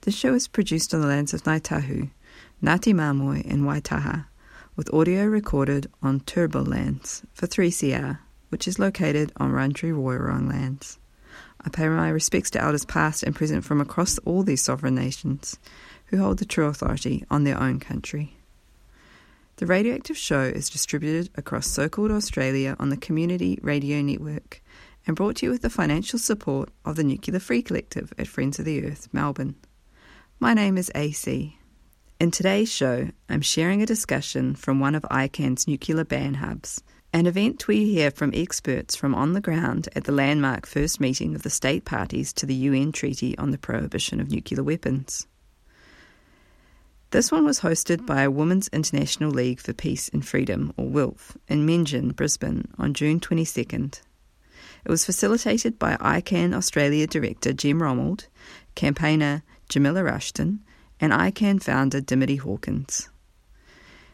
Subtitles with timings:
[0.02, 2.10] This show is produced on the lands of Ngāi Tahu,
[2.62, 4.26] Ngāti Māmoe, and Waitaha,
[4.76, 8.20] with audio recorded on Turrbal lands for 3CR,
[8.50, 11.00] which is located on Wurundjeri Woiwurrung lands.
[11.60, 15.58] I pay my respects to elders past and present from across all these sovereign nations
[16.06, 18.36] who hold the true authority on their own country.
[19.56, 24.62] The Radioactive Show is distributed across so called Australia on the Community Radio Network
[25.06, 28.58] and brought to you with the financial support of the Nuclear Free Collective at Friends
[28.58, 29.54] of the Earth, Melbourne.
[30.38, 31.58] My name is AC.
[32.20, 37.26] In today's show, I'm sharing a discussion from one of ICAN's nuclear ban hubs, an
[37.26, 41.42] event we hear from experts from on the ground at the landmark first meeting of
[41.42, 45.26] the state parties to the UN Treaty on the Prohibition of Nuclear Weapons.
[47.10, 51.36] This one was hosted by a Women's International League for Peace and Freedom, or WILF,
[51.48, 54.00] in Meanjin, Brisbane, on June 22nd.
[54.84, 58.26] It was facilitated by ICAN Australia Director Gem Romuld,
[58.74, 60.60] campaigner Jamila Rushton,
[61.00, 63.08] and ICAN founder Dimity Hawkins,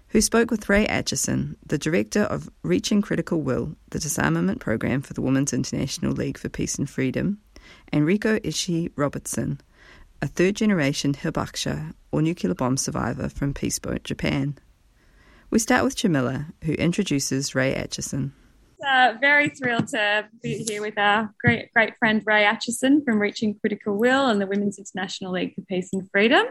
[0.08, 5.14] who spoke with Ray Acheson, the director of Reaching Critical Will, the disarmament program for
[5.14, 7.38] the Women's International League for Peace and Freedom,
[7.92, 9.60] and Riko Ishii Robertson,
[10.22, 14.56] a third generation hibakusha or nuclear bomb survivor from Peaceboat, Japan.
[15.50, 18.32] We start with Jamila, who introduces Ray Acheson.
[18.84, 23.58] Uh, very thrilled to be here with our great great friend Ray Acheson from Reaching
[23.58, 26.44] Critical Will and the Women's International League for Peace and Freedom.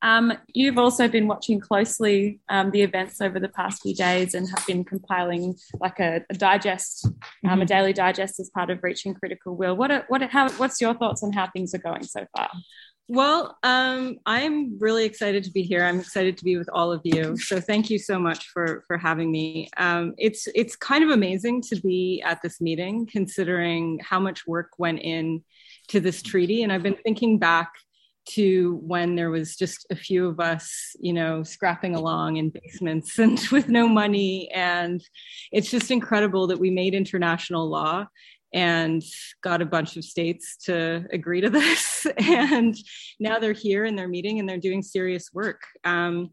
[0.00, 4.48] Um, you've also been watching closely um, the events over the past few days and
[4.50, 7.14] have been compiling like a, a digest, um,
[7.44, 7.62] mm-hmm.
[7.62, 9.74] a daily digest as part of Reaching Critical Will.
[9.74, 12.50] What are, what are, how what's your thoughts on how things are going so far?
[13.06, 15.84] Well, um, I'm really excited to be here.
[15.84, 17.36] I'm excited to be with all of you.
[17.36, 19.68] So thank you so much for for having me.
[19.76, 24.70] Um, it's it's kind of amazing to be at this meeting, considering how much work
[24.78, 25.44] went in
[25.88, 26.62] to this treaty.
[26.62, 27.72] And I've been thinking back
[28.26, 33.18] to when there was just a few of us, you know, scrapping along in basements
[33.18, 34.50] and with no money.
[34.50, 35.02] And
[35.52, 38.06] it's just incredible that we made international law
[38.54, 39.02] and
[39.42, 42.06] got a bunch of states to agree to this.
[42.18, 42.74] and
[43.18, 45.60] now they're here and they're meeting and they're doing serious work.
[45.82, 46.32] Um,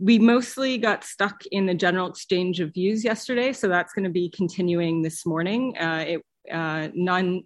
[0.00, 4.10] we mostly got stuck in the general exchange of views yesterday, so that's going to
[4.10, 5.76] be continuing this morning.
[5.78, 6.22] Uh, it
[6.52, 6.88] uh,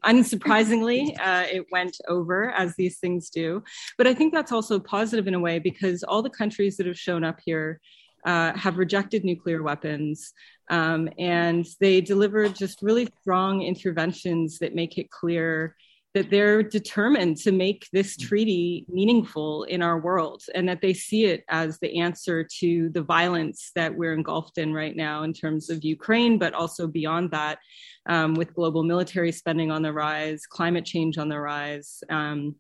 [0.05, 3.63] unsurprisingly, uh, it went over as these things do.
[3.97, 6.99] But I think that's also positive in a way because all the countries that have
[6.99, 7.81] shown up here
[8.25, 10.33] uh, have rejected nuclear weapons.
[10.71, 15.75] Um, and they delivered just really strong interventions that make it clear
[16.15, 21.27] that they're determined to make this treaty meaningful in our world and that they see
[21.27, 25.69] it as the answer to the violence that we're engulfed in right now in terms
[25.69, 27.59] of Ukraine, but also beyond that,
[28.07, 32.03] um, with global military spending on the rise, climate change on the rise.
[32.09, 32.57] Um,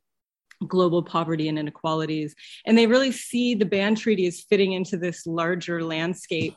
[0.66, 2.34] global poverty and inequalities.
[2.66, 6.56] And they really see the ban treaty as fitting into this larger landscape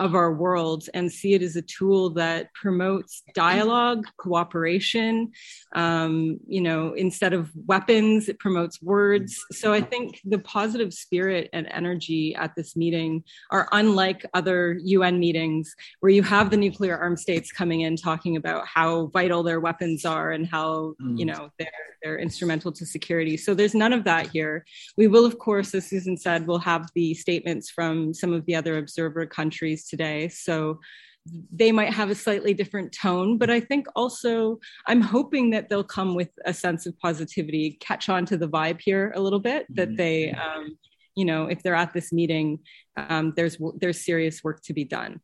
[0.00, 5.30] of our world and see it as a tool that promotes dialogue, cooperation.
[5.74, 9.38] Um, you know, instead of weapons, it promotes words.
[9.52, 15.20] So I think the positive spirit and energy at this meeting are unlike other UN
[15.20, 19.60] meetings where you have the nuclear armed states coming in talking about how vital their
[19.60, 21.18] weapons are and how, mm.
[21.18, 21.68] you know, they're,
[22.02, 23.36] they're instrumental to security.
[23.36, 24.64] So there's none of that here.
[24.96, 28.54] We will, of course, as Susan said, we'll have the statements from some of the
[28.54, 30.28] other observer countries today.
[30.28, 30.80] So
[31.52, 35.92] they might have a slightly different tone, but I think also I'm hoping that they'll
[35.98, 39.66] come with a sense of positivity, catch on to the vibe here a little bit,
[39.76, 39.96] that mm-hmm.
[39.96, 40.78] they, um,
[41.14, 42.60] you know, if they're at this meeting,
[42.96, 45.20] um, there's there's serious work to be done.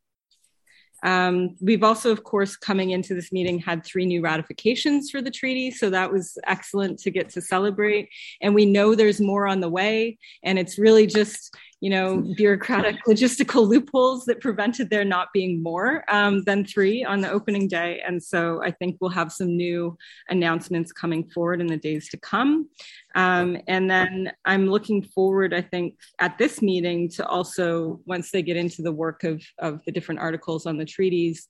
[1.03, 5.31] Um, we've also, of course, coming into this meeting, had three new ratifications for the
[5.31, 5.71] treaty.
[5.71, 8.09] So that was excellent to get to celebrate.
[8.41, 10.19] And we know there's more on the way.
[10.43, 11.55] And it's really just,
[11.87, 17.21] you know, bureaucratic logistical loopholes that prevented there not being more um, than three on
[17.21, 18.03] the opening day.
[18.05, 19.97] And so I think we'll have some new
[20.29, 22.69] announcements coming forward in the days to come.
[23.15, 28.43] Um, and then I'm looking forward, I think, at this meeting to also, once they
[28.43, 31.47] get into the work of, of the different articles on the treaties,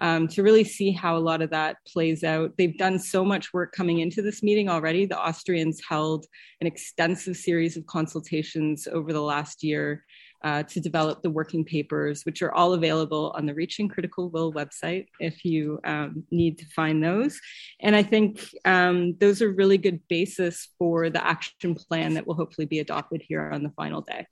[0.00, 2.52] um, to really see how a lot of that plays out.
[2.56, 5.06] They've done so much work coming into this meeting already.
[5.06, 6.26] The Austrians held
[6.60, 10.04] an extensive series of consultations over the last year
[10.42, 14.52] uh, to develop the working papers, which are all available on the Reaching Critical Will
[14.52, 17.40] website if you um, need to find those.
[17.80, 22.34] And I think um, those are really good basis for the action plan that will
[22.34, 24.26] hopefully be adopted here on the final day.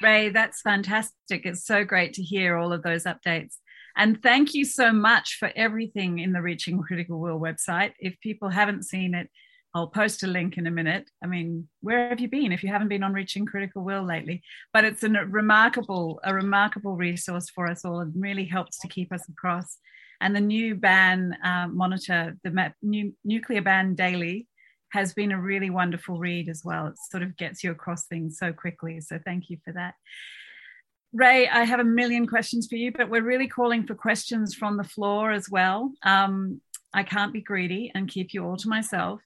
[0.00, 1.44] Ray, that's fantastic.
[1.44, 3.56] It's so great to hear all of those updates.
[3.98, 7.92] And thank you so much for everything in the Reaching Critical Will website.
[7.98, 9.28] If people haven't seen it,
[9.74, 11.10] I'll post a link in a minute.
[11.22, 14.42] I mean, where have you been if you haven't been on Reaching Critical Will lately?
[14.72, 19.12] But it's a remarkable, a remarkable resource for us all and really helps to keep
[19.12, 19.78] us across.
[20.20, 24.46] And the new ban uh, monitor, the new nuclear ban daily,
[24.92, 26.86] has been a really wonderful read as well.
[26.86, 29.00] It sort of gets you across things so quickly.
[29.00, 29.94] So thank you for that.
[31.12, 34.76] Ray, I have a million questions for you, but we're really calling for questions from
[34.76, 35.92] the floor as well.
[36.02, 36.60] Um,
[36.92, 39.20] I can't be greedy and keep you all to myself.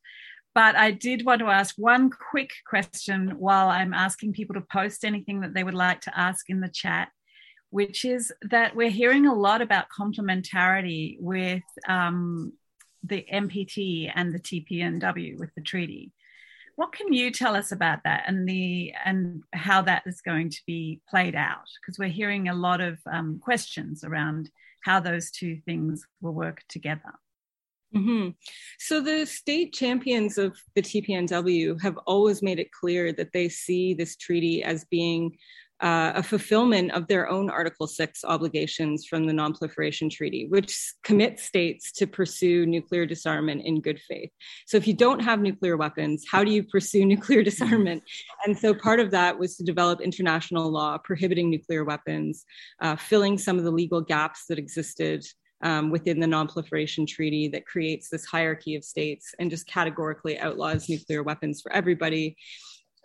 [0.54, 5.04] But I did want to ask one quick question while I'm asking people to post
[5.04, 7.08] anything that they would like to ask in the chat,
[7.70, 12.52] which is that we're hearing a lot about complementarity with um,
[13.02, 16.12] the NPT and the TPNW with the treaty.
[16.76, 20.60] What can you tell us about that and the and how that is going to
[20.66, 21.68] be played out?
[21.80, 24.50] Because we're hearing a lot of um, questions around
[24.82, 27.12] how those two things will work together.
[27.94, 28.30] Mm-hmm.
[28.78, 33.92] So the state champions of the TPNW have always made it clear that they see
[33.92, 35.36] this treaty as being
[35.82, 41.42] uh, a fulfillment of their own Article 6 obligations from the Nonproliferation Treaty, which commits
[41.42, 44.30] states to pursue nuclear disarmament in good faith.
[44.66, 48.04] So, if you don't have nuclear weapons, how do you pursue nuclear disarmament?
[48.46, 52.44] And so, part of that was to develop international law prohibiting nuclear weapons,
[52.80, 55.26] uh, filling some of the legal gaps that existed
[55.62, 60.88] um, within the Non-Proliferation Treaty that creates this hierarchy of states and just categorically outlaws
[60.88, 62.36] nuclear weapons for everybody.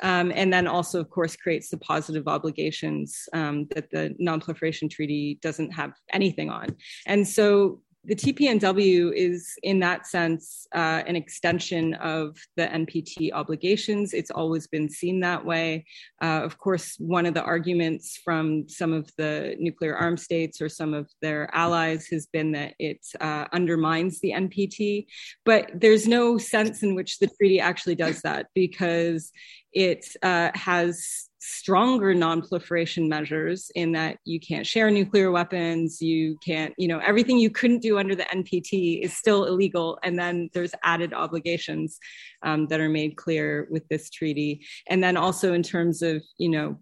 [0.03, 5.39] Um, and then also, of course, creates the positive obligations um, that the Non-Proliferation Treaty
[5.41, 6.75] doesn't have anything on.
[7.05, 14.13] And so the TPNW is, in that sense, uh, an extension of the NPT obligations.
[14.13, 15.85] It's always been seen that way.
[16.21, 20.69] Uh, of course, one of the arguments from some of the nuclear armed states or
[20.69, 25.07] some of their allies has been that it uh, undermines the NPT.
[25.43, 29.33] But there's no sense in which the treaty actually does that because
[29.73, 36.73] it uh, has stronger non-proliferation measures in that you can't share nuclear weapons you can't
[36.77, 39.99] you know everything you couldn't do under the npt is still illegal.
[40.03, 41.99] And then there's added obligations
[42.43, 44.65] um, that are made clear with this treaty.
[44.87, 46.77] And then also in terms of you know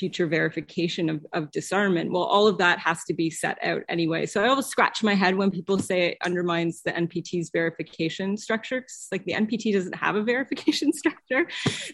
[0.00, 2.10] future verification of, of disarmament.
[2.10, 4.24] Well, all of that has to be set out anyway.
[4.24, 8.80] So I always scratch my head when people say it undermines the NPT's verification structure.
[8.80, 11.46] Cause like the NPT doesn't have a verification structure.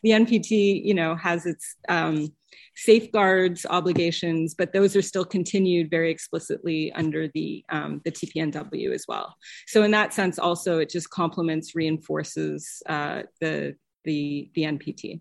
[0.04, 2.28] The NPT, you know, has its um,
[2.76, 9.04] safeguards obligations, but those are still continued very explicitly under the um, the TPNW as
[9.08, 9.34] well.
[9.66, 13.74] So in that sense, also it just complements, reinforces uh, the
[14.04, 15.20] the the NPT.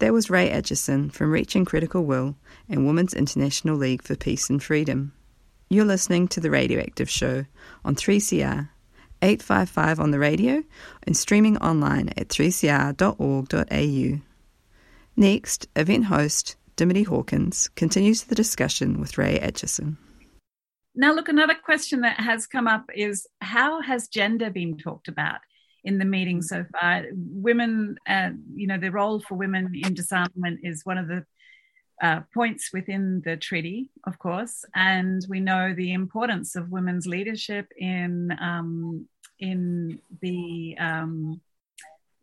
[0.00, 2.34] That was Ray Acheson from Reaching Critical Will
[2.70, 5.12] and Women's International League for Peace and Freedom.
[5.68, 7.44] You're listening to The Radioactive Show
[7.84, 8.70] on 3CR,
[9.20, 10.62] 855 on the radio,
[11.02, 14.20] and streaming online at 3cr.org.au.
[15.16, 19.98] Next, event host Dimity Hawkins continues the discussion with Ray Acheson.
[20.94, 25.40] Now, look, another question that has come up is how has gender been talked about
[25.84, 27.04] in the meeting so far.
[27.12, 31.24] Women, uh, you know, the role for women in disarmament is one of the
[32.02, 37.66] uh, points within the treaty, of course, and we know the importance of women's leadership
[37.76, 39.06] in um,
[39.38, 41.40] in the um,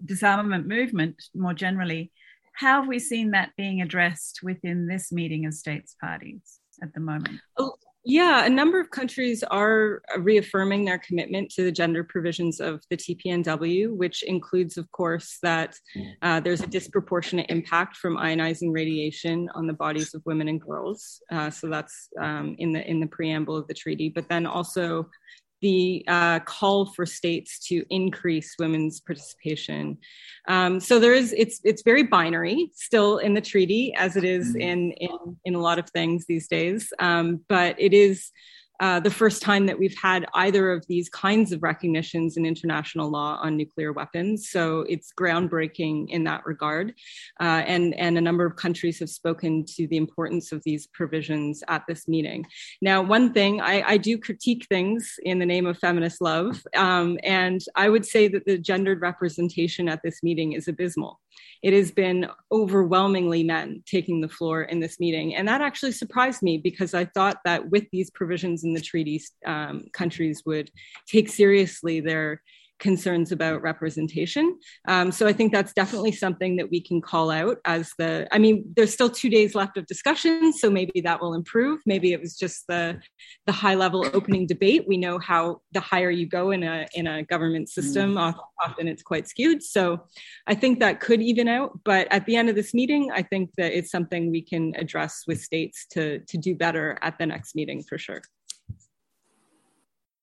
[0.04, 2.12] disarmament movement more generally.
[2.54, 7.00] How have we seen that being addressed within this meeting of states parties at the
[7.00, 7.40] moment?
[7.58, 7.76] Oh,
[8.10, 12.96] yeah, a number of countries are reaffirming their commitment to the gender provisions of the
[12.96, 15.76] TPNW, which includes, of course, that
[16.22, 21.22] uh, there's a disproportionate impact from ionizing radiation on the bodies of women and girls.
[21.30, 25.10] Uh, so that's um, in the in the preamble of the treaty, but then also
[25.62, 29.98] the uh, call for states to increase women's participation.
[30.48, 34.50] Um, so there is it's it's very binary still in the treaty as it is
[34.50, 34.62] mm-hmm.
[34.62, 38.32] in in, in a lot of things these days, um, but it is.
[38.80, 43.10] Uh, the first time that we've had either of these kinds of recognitions in international
[43.10, 44.50] law on nuclear weapons.
[44.50, 46.94] So it's groundbreaking in that regard.
[47.40, 51.64] Uh, and, and a number of countries have spoken to the importance of these provisions
[51.68, 52.46] at this meeting.
[52.82, 56.62] Now, one thing, I, I do critique things in the name of feminist love.
[56.76, 61.20] Um, and I would say that the gendered representation at this meeting is abysmal
[61.64, 65.36] it has been overwhelmingly men taking the floor in this meeting.
[65.36, 69.32] And that actually surprised me because I thought that with these provisions in the treaties,
[69.46, 70.70] um, countries would
[71.08, 72.42] take seriously their
[72.80, 74.58] concerns about representation.
[74.88, 78.38] Um, so I think that's definitely something that we can call out as the, I
[78.38, 81.80] mean, there's still two days left of discussion, so maybe that will improve.
[81.86, 83.00] Maybe it was just the,
[83.46, 84.86] the high level opening debate.
[84.88, 88.36] We know how the higher you go in a, in a government system, mm.
[88.64, 89.64] often it's quite skewed.
[89.64, 90.02] So
[90.46, 91.80] I think that could even out.
[91.84, 95.24] But at the end of this meeting, I think that it's something we can address
[95.28, 98.22] with states to, to do better at the next meeting for sure.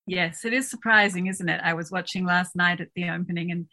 [0.06, 1.60] Yes, it is surprising, isn't it?
[1.62, 3.66] I was watching last night at the opening and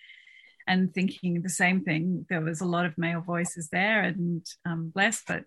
[0.68, 2.26] and thinking the same thing.
[2.30, 5.44] There was a lot of male voices there, and um, bless, but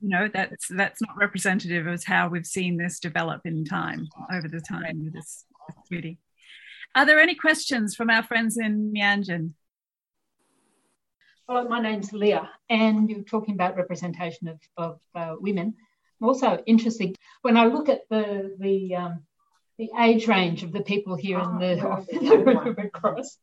[0.00, 4.48] you know that's that's not representative of how we've seen this develop in time over
[4.48, 5.44] the time this,
[5.86, 6.18] treaty.
[6.94, 9.52] Are there any questions from our friends in Meanjin?
[11.48, 15.74] Well, my name's Leah, and you're talking about representation of, of uh, women.
[16.20, 19.22] I'm also interested when I look at the the um,
[19.78, 23.38] the age range of the people here in the, oh, Red Cross.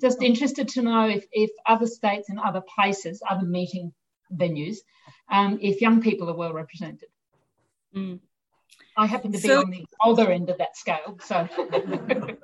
[0.00, 3.92] Just interested to know if, if other states and other places, other meeting
[4.32, 4.78] venues,
[5.30, 7.08] um, if young people are well represented.
[7.94, 8.20] Mm.
[8.96, 11.48] I happen to be so, on the older end of that scale, so.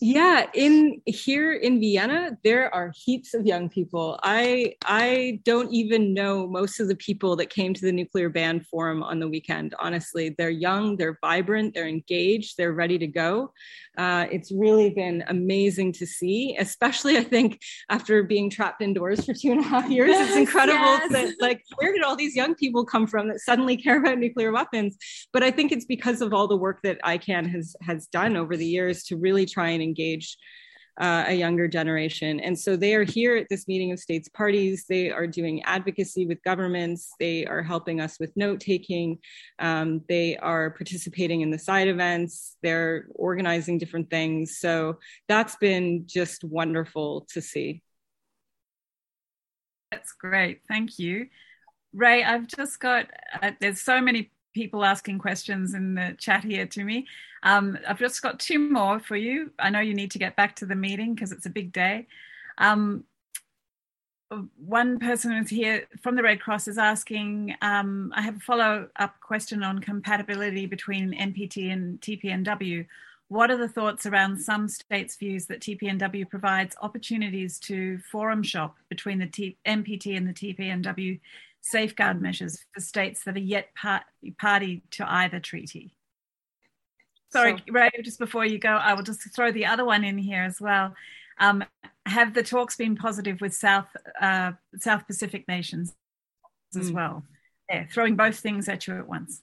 [0.00, 4.18] yeah in here in vienna there are heaps of young people.
[4.22, 8.60] I i don't even know most of the people that came to the nuclear ban
[8.60, 9.74] forum on the weekend.
[9.78, 13.52] Honestly they're young they're vibrant they're engaged they're ready to go.
[13.96, 19.32] Uh, it's really been amazing to see especially i think after being trapped indoors for
[19.32, 20.08] two and a half years.
[20.14, 21.12] Yes, it's incredible yes.
[21.12, 24.50] that like where did all these young people come from that suddenly care about nuclear
[24.52, 24.96] weapons?
[25.32, 28.56] But i think it's because of all the work that ICAN has has done over
[28.56, 30.36] the years to really try and engage
[31.00, 32.38] uh, a younger generation.
[32.40, 34.84] And so they are here at this meeting of states parties.
[34.88, 37.12] They are doing advocacy with governments.
[37.18, 39.18] They are helping us with note taking.
[39.58, 42.56] Um, they are participating in the side events.
[42.62, 44.58] They're organizing different things.
[44.58, 47.82] So that's been just wonderful to see.
[49.90, 50.60] That's great.
[50.68, 51.26] Thank you.
[51.92, 53.06] Ray, I've just got,
[53.40, 57.06] uh, there's so many people asking questions in the chat here to me.
[57.42, 59.50] Um, I've just got two more for you.
[59.58, 62.06] I know you need to get back to the meeting because it's a big day.
[62.58, 63.04] Um,
[64.56, 68.88] one person who's here from the Red Cross is asking, um, I have a follow
[68.96, 72.86] up question on compatibility between NPT and TPNW.
[73.28, 78.76] What are the thoughts around some states' views that TPNW provides opportunities to forum shop
[78.88, 81.20] between the T- NPT and the TPNW
[81.64, 84.02] safeguard measures for states that are yet part,
[84.38, 85.96] party to either treaty.
[87.32, 90.18] Sorry, so, Ray, just before you go, I will just throw the other one in
[90.18, 90.94] here as well.
[91.40, 91.64] Um,
[92.06, 93.88] have the talks been positive with South
[94.20, 95.94] uh, South Pacific nations
[96.76, 96.94] as mm.
[96.94, 97.24] well?
[97.68, 99.42] Yeah, throwing both things at you at once.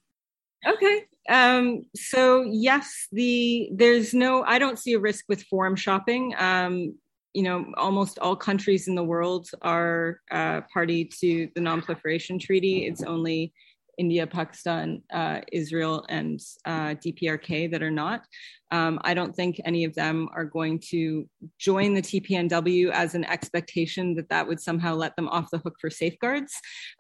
[0.65, 1.05] Okay.
[1.27, 6.33] Um, so yes, the there's no I don't see a risk with forum shopping.
[6.37, 6.95] Um,
[7.33, 12.85] you know, almost all countries in the world are uh, party to the Non-Proliferation Treaty.
[12.85, 13.53] It's only
[14.01, 18.25] India, Pakistan, uh, Israel, and uh, DPRK that are not.
[18.71, 21.29] Um, I don't think any of them are going to
[21.59, 25.75] join the TPNW as an expectation that that would somehow let them off the hook
[25.79, 26.51] for safeguards.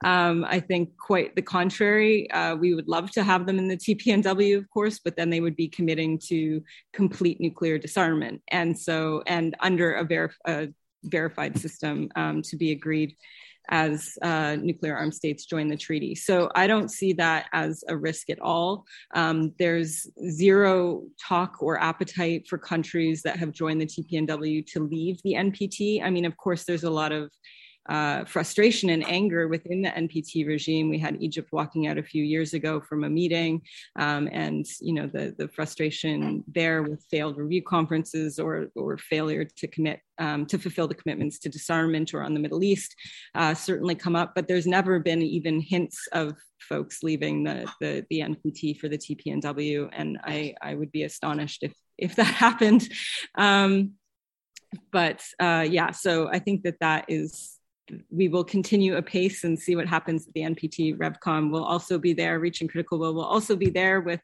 [0.05, 2.29] Um, I think quite the contrary.
[2.29, 5.39] Uh, we would love to have them in the TPNW, of course, but then they
[5.39, 6.61] would be committing to
[6.93, 10.67] complete nuclear disarmament, and so and under a, a
[11.05, 13.15] verified system um, to be agreed
[13.69, 16.15] as uh, nuclear armed states join the treaty.
[16.15, 18.85] So I don't see that as a risk at all.
[19.13, 25.21] Um, there's zero talk or appetite for countries that have joined the TPNW to leave
[25.23, 26.03] the NPT.
[26.03, 27.31] I mean, of course, there's a lot of
[27.91, 30.87] uh, frustration and anger within the NPT regime.
[30.87, 33.61] We had Egypt walking out a few years ago from a meeting,
[33.97, 39.43] um, and you know the the frustration there with failed review conferences or or failure
[39.43, 42.95] to commit um, to fulfill the commitments to disarmament or on the Middle East
[43.35, 44.31] uh, certainly come up.
[44.35, 48.97] But there's never been even hints of folks leaving the the, the NPT for the
[48.97, 52.87] TPNW, and I I would be astonished if if that happened.
[53.37, 53.95] Um,
[54.93, 57.57] but uh, yeah, so I think that that is
[58.09, 61.51] we will continue apace and see what happens at the NPT RevCon.
[61.51, 64.21] We'll also be there, Reaching Critical Will We'll also be there with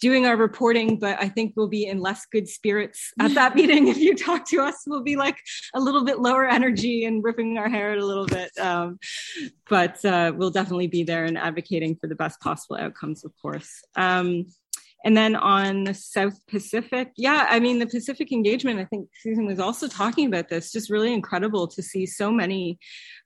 [0.00, 3.88] doing our reporting, but I think we'll be in less good spirits at that meeting.
[3.88, 5.38] If you talk to us, we'll be like
[5.74, 8.50] a little bit lower energy and ripping our hair out a little bit.
[8.58, 8.98] Um,
[9.68, 13.82] but uh, we'll definitely be there and advocating for the best possible outcomes, of course.
[13.96, 14.46] Um,
[15.04, 19.44] and then on the South Pacific, yeah, I mean, the Pacific engagement, I think Susan
[19.44, 22.78] was also talking about this, just really incredible to see so many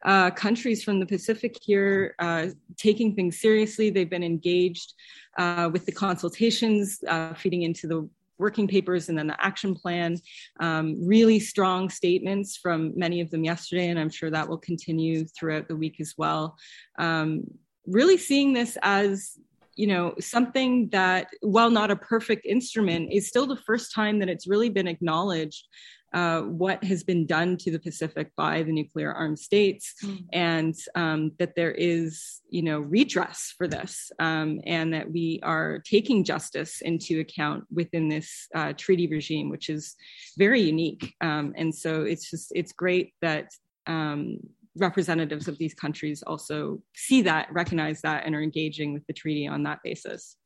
[0.04, 3.90] uh, countries from the Pacific here uh, taking things seriously.
[3.90, 4.92] They've been engaged
[5.38, 8.08] uh, with the consultations, uh, feeding into the
[8.38, 10.16] working papers and then the action plan.
[10.58, 15.26] Um, really strong statements from many of them yesterday, and I'm sure that will continue
[15.26, 16.56] throughout the week as well.
[16.98, 17.44] Um,
[17.86, 19.38] really seeing this as
[19.78, 24.28] you know something that while not a perfect instrument is still the first time that
[24.28, 25.68] it's really been acknowledged
[26.14, 30.24] uh, what has been done to the Pacific by the nuclear armed states, mm.
[30.32, 35.82] and um, that there is, you know, redress for this, um, and that we are
[35.84, 39.96] taking justice into account within this uh, treaty regime, which is
[40.38, 41.14] very unique.
[41.20, 43.50] Um, and so it's just it's great that
[43.86, 44.38] um,
[44.78, 49.46] representatives of these countries also see that, recognize that, and are engaging with the treaty
[49.46, 50.36] on that basis.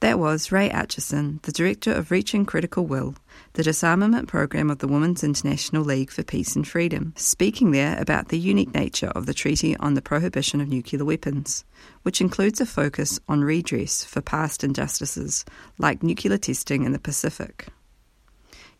[0.00, 3.14] That was Ray Acheson, the director of Reaching Critical Will,
[3.54, 8.28] the disarmament program of the Women's International League for Peace and Freedom, speaking there about
[8.28, 11.64] the unique nature of the Treaty on the Prohibition of Nuclear Weapons,
[12.02, 15.46] which includes a focus on redress for past injustices
[15.78, 17.68] like nuclear testing in the Pacific.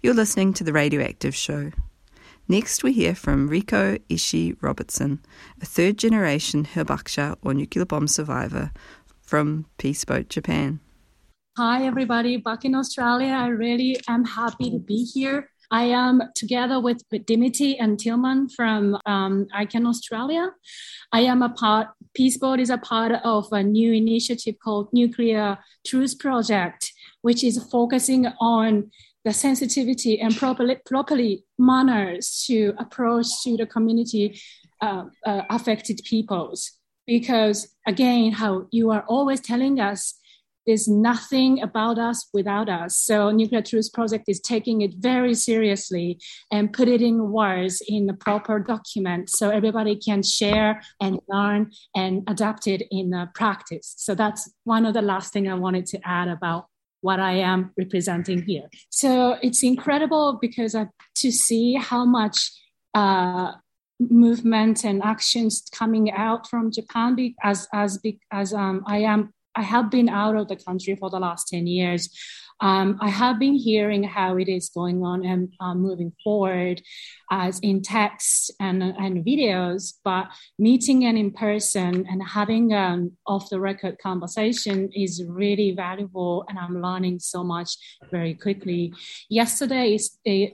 [0.03, 1.73] You're listening to The Radioactive Show.
[2.49, 5.19] Next, we hear from Riko Ishii Robertson,
[5.61, 8.71] a third generation hibakusha or nuclear bomb survivor
[9.21, 10.79] from Peace Boat, Japan.
[11.59, 12.37] Hi, everybody.
[12.37, 15.51] Back in Australia, I really am happy to be here.
[15.73, 20.53] I am together with Dimity and Tilman from um, ICAN Australia.
[21.11, 25.59] I am a part, Peace Boat is a part of a new initiative called Nuclear
[25.85, 28.93] Truth Project, which is focusing on
[29.27, 34.41] the sensitivity and properly, properly manners to approach to the community
[34.81, 36.71] uh, uh, affected peoples.
[37.09, 40.15] Because again, how you are always telling us
[40.65, 42.99] there's nothing about us without us.
[42.99, 46.21] So Nuclear Truth Project is taking it very seriously
[46.53, 51.73] and put it in words in the proper document so everybody can share and learn
[51.97, 53.95] and adapt it in practice.
[53.97, 56.67] So that's one of the last thing I wanted to add about
[57.07, 58.67] what I am representing here.
[58.91, 59.11] So
[59.47, 60.87] it's incredible because uh,
[61.23, 62.39] to see how much
[62.95, 63.53] uh,
[64.01, 67.11] movement and actions coming out from Japan
[67.43, 67.91] as as
[68.33, 69.21] as um, I am
[69.55, 72.03] I have been out of the country for the last 10 years.
[72.61, 76.81] Um, I have been hearing how it is going on and uh, moving forward
[77.31, 83.51] as in text and, and videos, but meeting and in person and having an off
[83.51, 86.45] the record conversation is really valuable.
[86.49, 87.77] And I'm learning so much
[88.11, 88.95] very quickly.
[89.29, 89.99] Yesterday,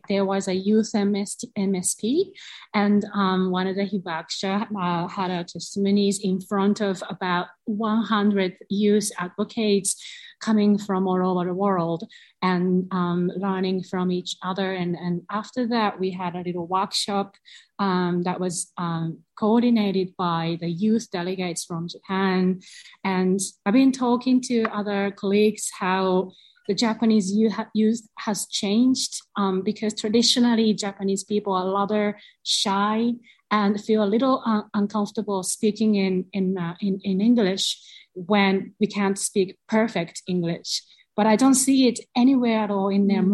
[0.09, 2.33] there was a youth MS, MSP,
[2.75, 8.57] and um, one of the hibakusha uh, had a testimonies in front of about 100
[8.69, 10.03] youth advocates
[10.43, 12.05] coming from all over the world
[12.43, 14.73] and um, learning from each other.
[14.73, 17.37] And, and after that, we had a little workshop
[17.79, 22.61] um, that was um, coordinated by the youth delegates from Japan.
[23.05, 26.33] And I've been talking to other colleagues how
[26.69, 27.33] the Japanese
[27.75, 33.13] youth has changed um, because traditionally Japanese people are rather shy
[33.51, 37.79] and feel a little uh, uncomfortable speaking in in, uh, in in English
[38.15, 40.83] when we can't speak perfect English.
[41.17, 43.25] But I don't see it anywhere at all in their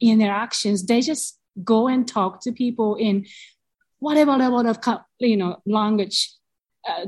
[0.00, 0.86] in their actions.
[0.86, 3.26] They just go and talk to people in
[3.98, 4.78] whatever level of
[5.18, 6.30] you know language
[6.88, 7.06] uh,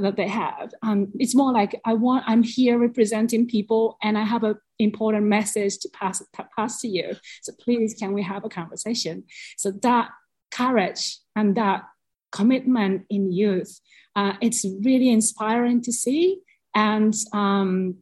[0.00, 0.72] that they have.
[0.82, 2.24] Um, it's more like I want.
[2.28, 6.88] I'm here representing people, and I have an important message to pass to pass to
[6.88, 7.16] you.
[7.42, 9.24] So please, can we have a conversation?
[9.56, 10.10] So that
[10.52, 11.82] courage and that
[12.30, 13.80] commitment in youth,
[14.14, 16.40] uh, it's really inspiring to see.
[16.76, 17.96] And um,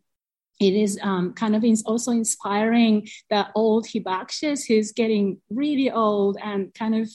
[0.61, 6.75] it is um, kind of also inspiring the old hibakshis who's getting really old and
[6.75, 7.09] kind of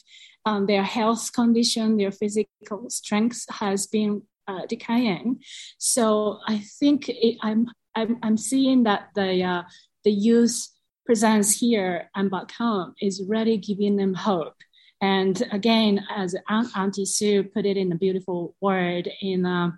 [0.46, 5.42] um, their health condition, their physical strength has been uh, decaying.
[5.78, 9.64] So I think it, I'm, I'm, I'm seeing that the uh,
[10.06, 10.70] the youth
[11.06, 14.56] presence here and back home is really giving them hope.
[15.02, 19.46] And again, as Auntie Sue put it in a beautiful word in.
[19.46, 19.72] Uh,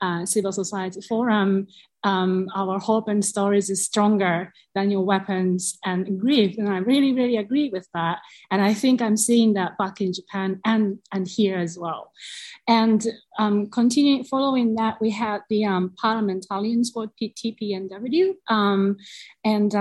[0.00, 1.66] uh, civil society forum,
[2.04, 6.56] um, our hope and stories is stronger than your weapons and grief.
[6.56, 8.18] And I really, really agree with that.
[8.50, 12.12] And I think I'm seeing that back in Japan and, and here as well.
[12.68, 13.04] And
[13.38, 18.34] um, continuing following that, we had the um, parliamentarians for TPNW.
[18.48, 18.98] Um,
[19.44, 19.74] and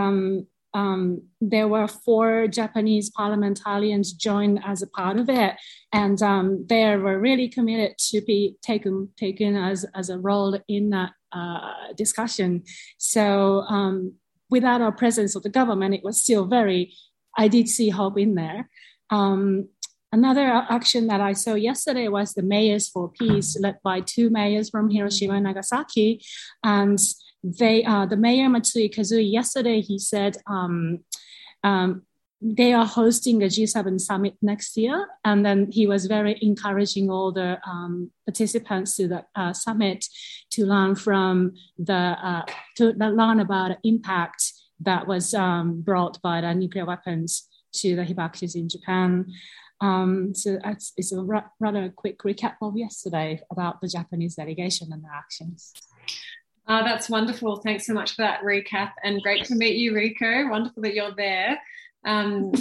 [0.75, 5.55] um, there were four Japanese parliamentarians joined as a part of it,
[5.93, 10.89] and um, they were really committed to be taken taken as, as a role in
[10.89, 12.63] that uh, discussion.
[12.97, 14.15] So um,
[14.49, 16.93] without our presence of the government, it was still very.
[17.37, 18.69] I did see hope in there.
[19.09, 19.69] Um,
[20.11, 24.69] another action that I saw yesterday was the Mayors for Peace, led by two mayors
[24.69, 26.21] from Hiroshima and Nagasaki,
[26.63, 26.99] and
[27.45, 30.99] they uh, the mayor Matsui Kazumi yesterday he said um,
[31.63, 32.01] um,
[32.41, 37.31] they are hosting a G7 summit next year, and then he was very encouraging all
[37.31, 40.05] the um, participants to the uh, summit
[40.51, 42.43] to learn from the uh,
[42.77, 48.03] to learn about the impact that was um, brought by the nuclear weapons to the
[48.03, 49.25] hibakushis in Japan.
[49.81, 50.59] Um, so
[50.97, 51.21] it's a
[51.59, 55.73] rather quick recap of yesterday about the Japanese delegation and their actions.
[56.67, 57.57] Uh, that's wonderful.
[57.57, 60.49] Thanks so much for that recap and great to meet you, Rico.
[60.49, 61.59] Wonderful that you're there.
[62.05, 62.53] Um,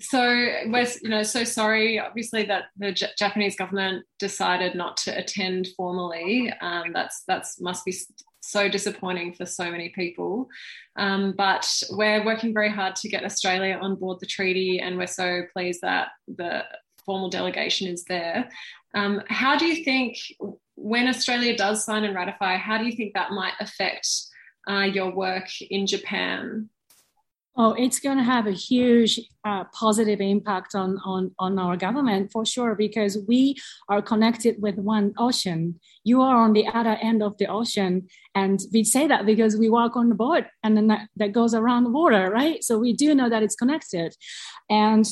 [0.00, 0.20] so
[0.66, 5.68] we're you know so sorry obviously that the J- Japanese government decided not to attend
[5.76, 6.52] formally.
[6.60, 7.94] Um, that's that's must be
[8.40, 10.48] so disappointing for so many people.
[10.96, 15.06] Um, but we're working very hard to get Australia on board the treaty, and we're
[15.06, 16.64] so pleased that the
[17.04, 18.48] formal delegation is there.
[18.94, 20.16] Um, how do you think
[20.82, 24.08] when Australia does sign and ratify, how do you think that might affect
[24.68, 26.68] uh, your work in Japan?
[27.54, 32.32] Oh, it's going to have a huge uh, positive impact on, on, on our government
[32.32, 33.56] for sure, because we
[33.90, 35.78] are connected with one ocean.
[36.02, 38.08] You are on the other end of the ocean.
[38.34, 41.52] And we say that because we walk on the boat and then that, that goes
[41.54, 42.64] around the water, right?
[42.64, 44.16] So we do know that it's connected.
[44.70, 45.06] And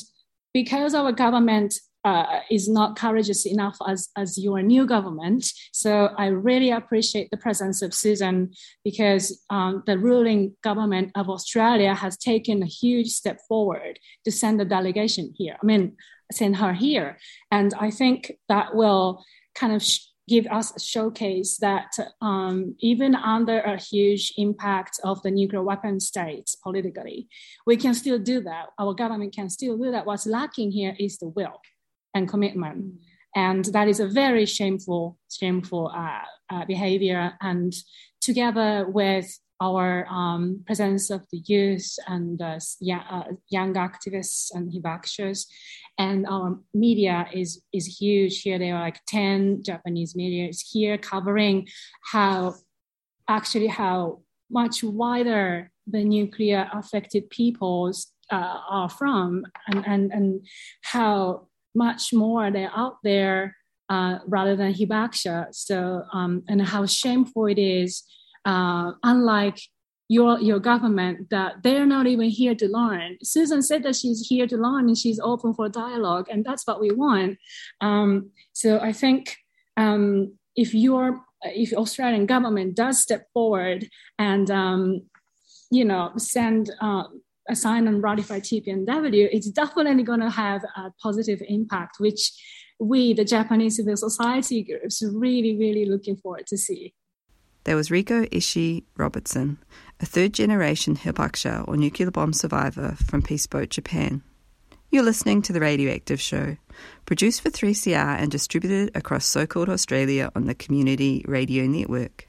[0.51, 5.51] because our government uh, is not courageous enough as, as your new government.
[5.71, 8.51] So I really appreciate the presence of Susan
[8.83, 14.59] because um, the ruling government of Australia has taken a huge step forward to send
[14.61, 15.57] a delegation here.
[15.61, 15.95] I mean,
[16.31, 17.17] send her here.
[17.51, 23.15] And I think that will kind of sh- give us a showcase that um, even
[23.15, 27.27] under a huge impact of the nuclear weapon states politically,
[27.67, 28.67] we can still do that.
[28.79, 30.05] Our government can still do that.
[30.05, 31.59] What's lacking here is the will
[32.13, 32.95] and commitment.
[33.35, 37.33] And that is a very shameful, shameful uh, uh, behavior.
[37.41, 37.73] And
[38.19, 45.45] together with our um, presence of the youth and uh, young, young, activists and hibakushis,
[45.97, 48.57] and our media is is huge here.
[48.57, 51.67] There are like ten Japanese media is here covering
[52.11, 52.55] how
[53.29, 60.47] actually how much wider the nuclear affected peoples uh, are from, and and and
[60.81, 63.55] how much more they're out there
[63.89, 65.47] uh, rather than hibakusha.
[65.53, 68.03] So, um, and how shameful it is,
[68.45, 69.59] uh, unlike
[70.07, 73.17] your, your government, that they're not even here to learn.
[73.23, 76.79] Susan said that she's here to learn and she's open for dialogue, and that's what
[76.79, 77.37] we want.
[77.81, 79.37] Um, so I think
[79.77, 85.01] um, if your if Australian government does step forward and um,
[85.71, 87.05] you know send uh,
[87.49, 92.31] assign and ratify TPNW, it's definitely going to have a positive impact, which
[92.79, 96.93] we, the Japanese civil society groups, are really, really looking forward to see.
[97.63, 99.59] There was Riko Ishii Robertson,
[99.99, 104.23] a third generation hibakusha or nuclear bomb survivor from Peaceboat, Japan.
[104.89, 106.57] You're listening to The Radioactive Show,
[107.05, 112.27] produced for 3CR and distributed across so called Australia on the Community Radio Network.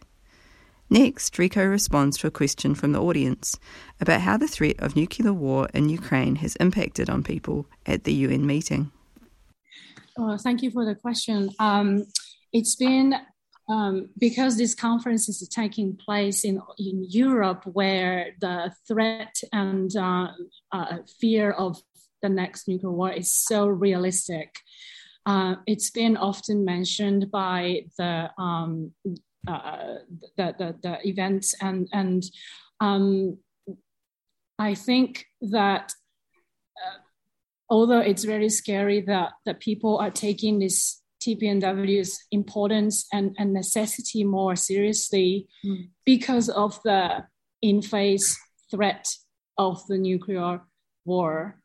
[0.93, 3.59] Next, Rico responds to a question from the audience
[3.99, 8.13] about how the threat of nuclear war in Ukraine has impacted on people at the
[8.13, 8.93] UN meeting.
[10.19, 11.49] Oh, thank you for the question.
[11.59, 12.05] Um,
[12.53, 13.15] it's been
[13.71, 20.29] um, because this conference is taking place in, in Europe, where the threat and uh,
[20.73, 21.81] uh, fear of
[22.21, 24.57] the next nuclear war is so realistic.
[25.25, 28.93] Uh, it's been often mentioned by the um,
[29.47, 29.97] uh,
[30.37, 32.23] the, the, the events and and
[32.81, 33.39] um,
[34.59, 35.93] I think that
[36.77, 36.99] uh,
[37.69, 44.25] although it's very scary that that people are taking this TPNW's importance and, and necessity
[44.25, 45.89] more seriously mm.
[46.05, 47.25] because of the
[47.63, 48.39] in-face
[48.71, 49.09] threat
[49.57, 50.61] of the nuclear
[51.05, 51.61] war.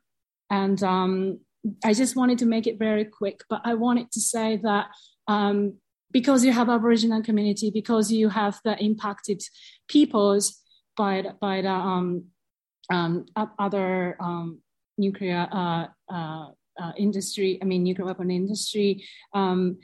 [0.50, 1.40] And um,
[1.84, 4.88] I just wanted to make it very quick, but I wanted to say that
[5.28, 5.78] um,
[6.12, 9.42] because you have Aboriginal community, because you have the impacted
[9.88, 10.62] peoples
[10.96, 12.26] by the, by the um,
[12.90, 13.26] um,
[13.60, 14.60] other um,
[14.98, 16.48] nuclear uh, uh,
[16.80, 19.04] uh, industry, I mean nuclear weapon industry.
[19.34, 19.78] Um,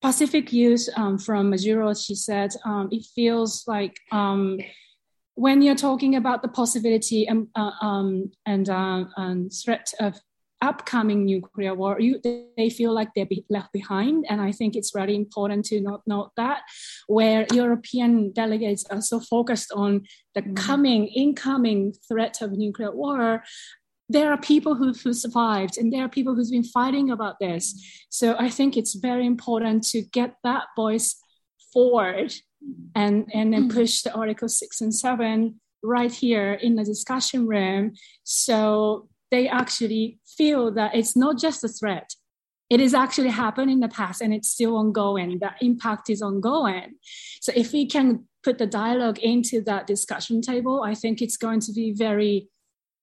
[0.00, 3.96] Pacific use um, from Majuro, she said, um, it feels like
[5.34, 7.70] when you're talking about the possibility and, uh,
[8.44, 10.20] and, uh, and threat of
[10.62, 12.20] upcoming nuclear war, you,
[12.56, 14.24] they feel like they're be left behind.
[14.28, 16.62] And I think it's really important to not note that,
[17.08, 20.56] where European delegates are so focused on the mm.
[20.56, 23.42] coming, incoming threat of nuclear war.
[24.08, 28.04] There are people who, who survived, and there are people who've been fighting about this.
[28.08, 31.16] So I think it's very important to get that voice
[31.72, 32.32] forward
[32.94, 33.74] and, and then mm.
[33.74, 40.18] push the Article 6 and 7 right here in the discussion room so they actually
[40.36, 42.14] feel that it's not just a threat.
[42.70, 45.38] It has actually happened in the past and it's still ongoing.
[45.40, 46.94] The impact is ongoing.
[47.40, 51.60] So if we can put the dialogue into that discussion table, I think it's going
[51.60, 52.48] to be very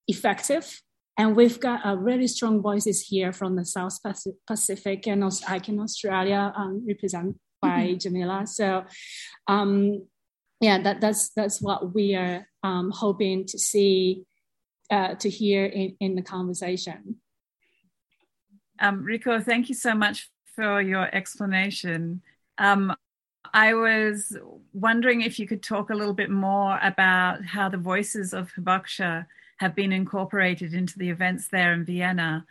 [0.08, 0.80] effective.
[1.18, 3.98] And we've got a really strong voices here from the South
[4.46, 7.98] Pacific and also ICAN Australia, um, represented by mm-hmm.
[7.98, 8.46] Jamila.
[8.46, 8.84] So,
[9.46, 10.06] um,
[10.60, 14.24] yeah, that, that's that's what we are um, hoping to see
[14.90, 17.16] uh, to hear in, in the conversation.
[18.78, 22.22] Um, Rico, thank you so much for your explanation.
[22.58, 22.94] Um,
[23.52, 24.36] I was
[24.72, 29.26] wondering if you could talk a little bit more about how the voices of Hibakusha
[29.58, 32.46] have been incorporated into the events there in Vienna.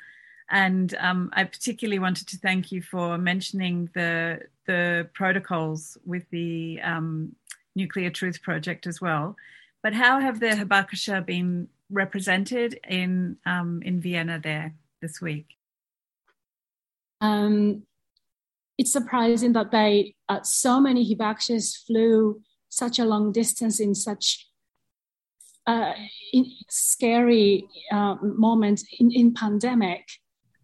[0.52, 6.80] And um, I particularly wanted to thank you for mentioning the, the protocols with the
[6.84, 7.36] um,
[7.75, 9.36] Nuclear Truth Project as well.
[9.82, 15.47] But how have the Hibakusha been represented in um, in Vienna there this week?
[17.21, 17.84] Um,
[18.78, 24.47] it's surprising that they uh, so many Hibakushas flew such a long distance in such
[25.67, 25.93] uh,
[26.34, 30.06] in scary uh, moment in, in pandemic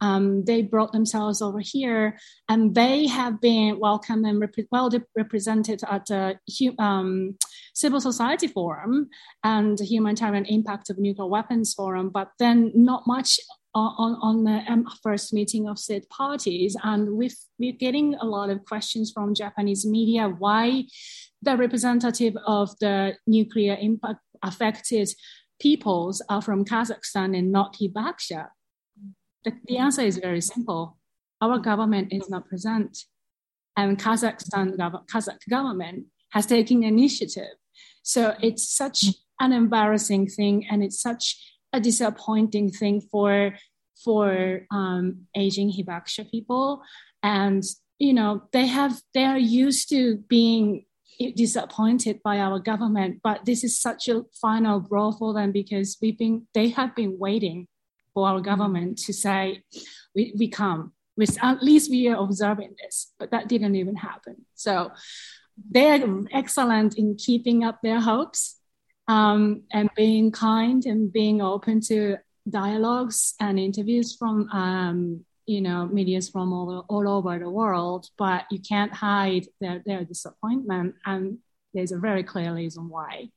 [0.02, 2.18] um, they brought themselves over here
[2.50, 6.38] and they have been welcome and rep- well represented at the
[6.80, 7.38] um,
[7.74, 9.10] civil society forum
[9.44, 13.40] and the humanitarian impact of nuclear weapons forum but then not much
[13.76, 16.78] on, on the um, first meeting of said parties.
[16.84, 20.86] And we've, we're getting a lot of questions from japanese media why
[21.42, 25.10] the representative of the nuclear impact affected
[25.60, 28.48] peoples are from kazakhstan and not hibakusha
[29.46, 30.98] the, the answer is very simple.
[31.40, 32.98] Our government is not present,
[33.78, 34.76] and Kazakhstan
[35.08, 37.56] Kazakh government has taken initiative.
[38.04, 39.06] So it's such
[39.40, 41.38] an embarrassing thing, and it's such
[41.72, 43.56] a disappointing thing for
[44.04, 46.82] for um, aging Hibakusha people.
[47.22, 47.64] And
[48.00, 50.86] you know they have they are used to being
[51.36, 56.18] disappointed by our government, but this is such a final blow for them because we've
[56.18, 57.68] been they have been waiting
[58.16, 59.62] for our government to say,
[60.16, 60.94] we, we come,
[61.44, 64.38] at least we are observing this, but that didn't even happen.
[64.56, 64.92] So
[65.70, 68.60] they're excellent in keeping up their hopes
[69.08, 72.18] um, and being kind and being open to
[72.50, 78.46] dialogues and interviews from um, you know medias from all, all over the world but
[78.50, 81.38] you can't hide their, their disappointment and
[81.76, 83.30] there's a very clear reason why.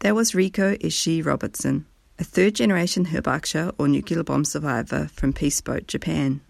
[0.00, 1.86] That was Rico Ishii Robertson
[2.22, 6.40] a third generation Hibakusha or nuclear bomb survivor from Peace Boat, Japan.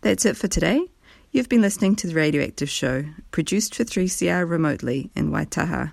[0.00, 0.88] That's it for today.
[1.30, 5.92] You've been listening to The Radioactive Show, produced for 3CR remotely in Waitaha,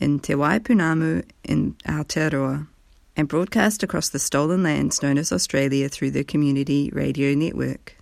[0.00, 2.66] in Te Waipounamu in Aotearoa,
[3.16, 7.94] and broadcast across the stolen lands known as Australia through the Community Radio Network.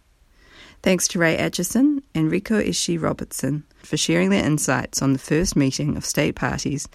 [0.83, 5.57] Thanks to Ray Acheson and Rico Ishii Robertson for sharing their insights on the first
[5.57, 6.89] meeting of state parties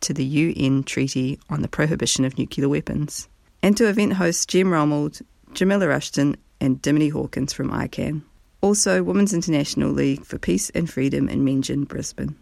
[0.00, 3.28] to the UN Treaty on the Prohibition of Nuclear Weapons,
[3.62, 5.22] and to event hosts Gem Romuld,
[5.52, 8.22] Jamila Rushton, and Dimity Hawkins from ICAN.
[8.60, 12.36] Also, Women's International League for Peace and Freedom in Meanjin, Brisbane.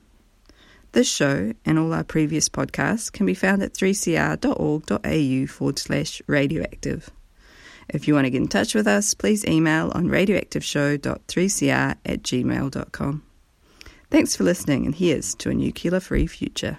[0.92, 7.11] This show and all our previous podcasts can be found at 3cr.org.au forward slash radioactive.
[7.88, 13.22] If you want to get in touch with us, please email on radioactiveshow.3cr at gmail.com.
[14.11, 16.78] Thanks for listening, and here's to a nuclear free future.